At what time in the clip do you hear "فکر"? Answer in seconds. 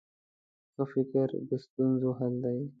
0.93-1.27